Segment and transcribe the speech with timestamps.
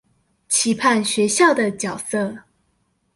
[0.49, 2.35] 期盼學校的角色